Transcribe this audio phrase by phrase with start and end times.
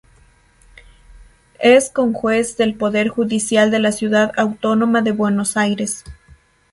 [1.59, 6.03] Es conjuez del Poder Judicial de la Ciudad Autónoma de Buenos Aires.